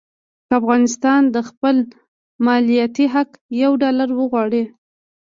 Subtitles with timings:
[0.47, 1.75] که افغانستان د خپل
[2.45, 3.29] مالیاتي حق
[3.63, 4.63] یو ډالر وغواړي.